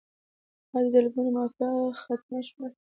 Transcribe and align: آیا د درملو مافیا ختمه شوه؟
آیا 0.75 0.81
د 0.83 0.87
درملو 0.93 1.31
مافیا 1.35 1.69
ختمه 2.01 2.39
شوه؟ 2.47 2.65